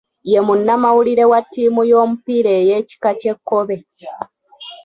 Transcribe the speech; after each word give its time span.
Ye 0.31 0.39
munnamawulire 0.45 1.23
wa 1.31 1.39
ttiimu 1.45 1.81
y’omupiira 1.89 2.51
ey’ekika 2.59 3.09
ky’ekkobe. 3.19 3.77